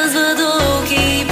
Brzo 0.00 0.34
długi, 0.34 1.24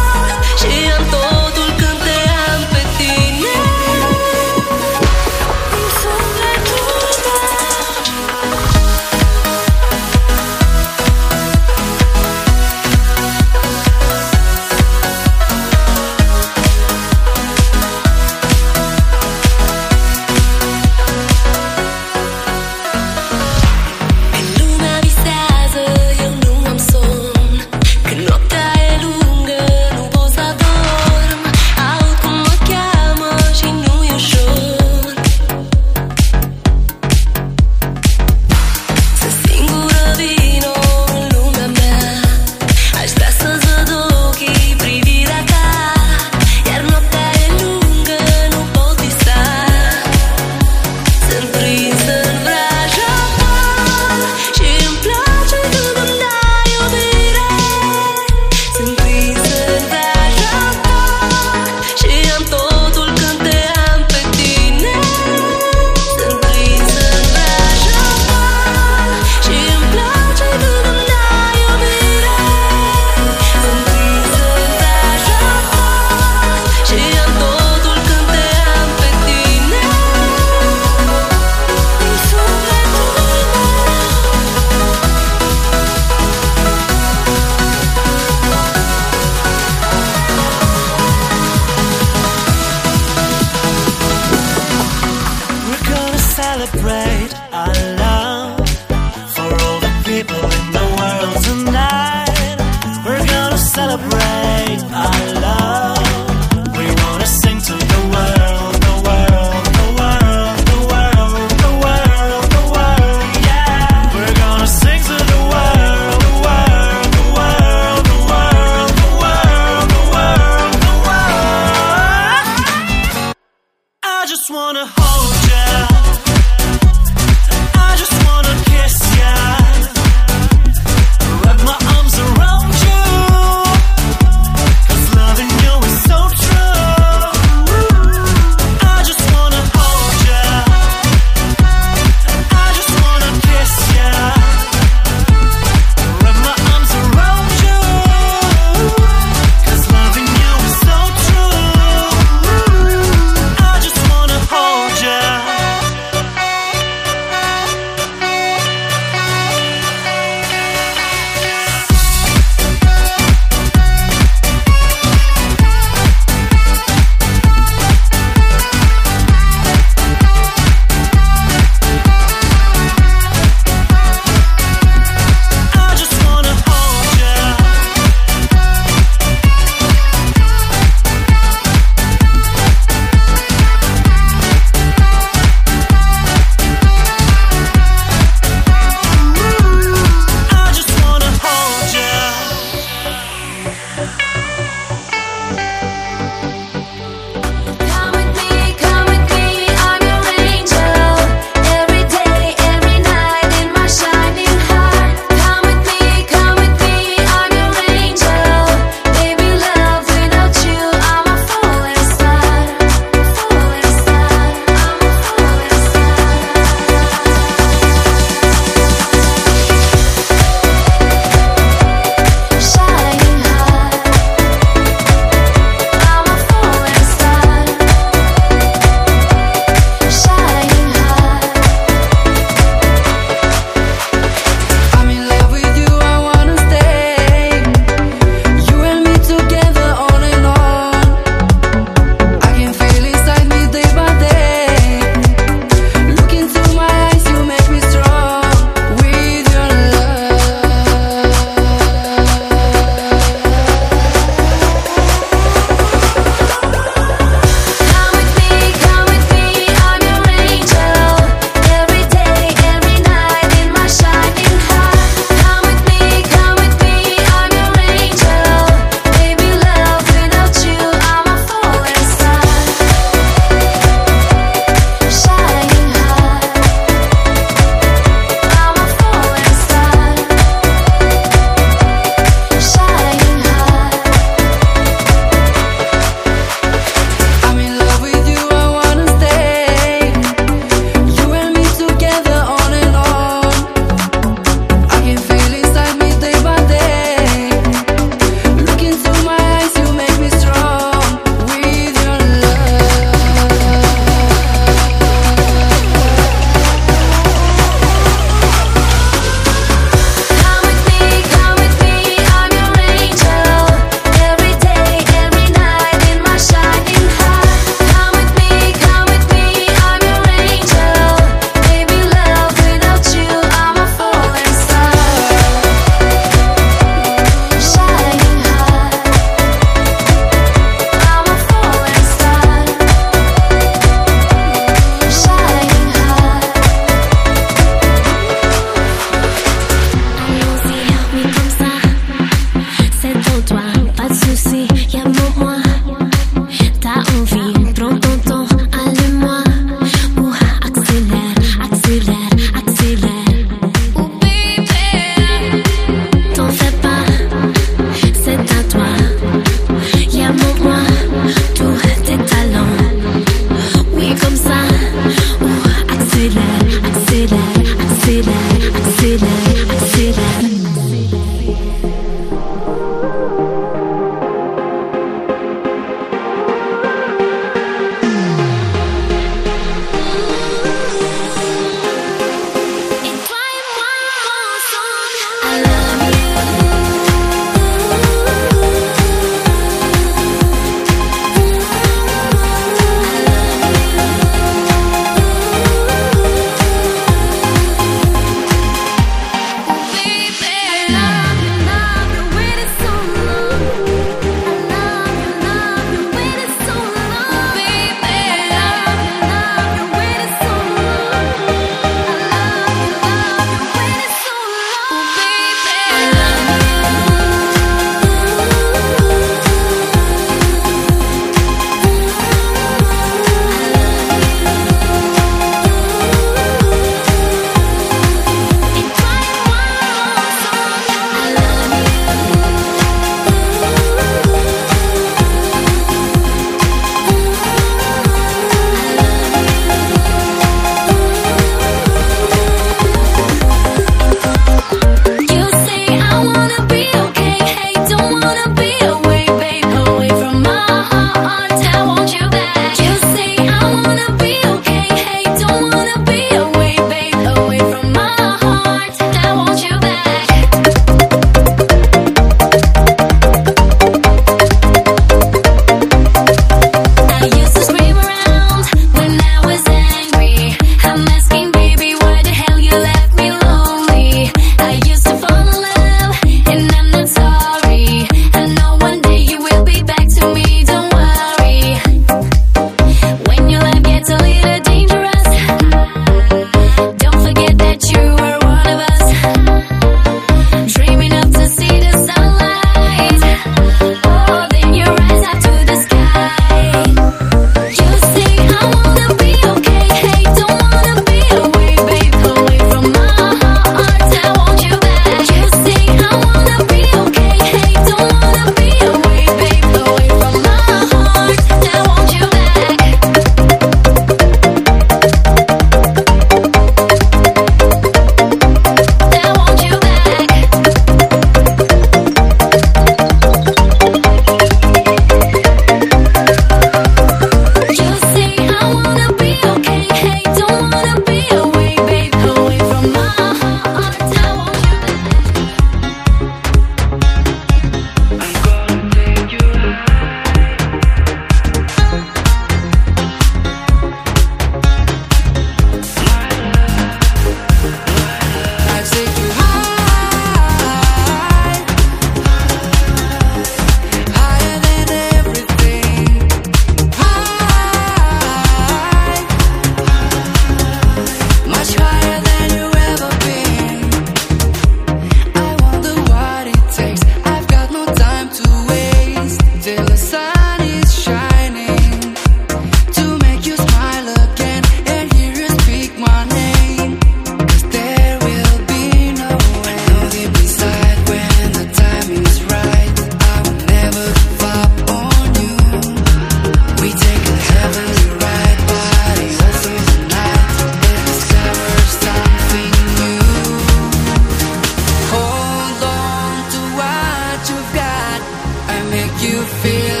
feel 599.59 600.00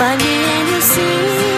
Find 0.00 0.18
me 0.22 0.28
and 0.28 0.68
you'll 0.70 0.80
see. 0.80 1.49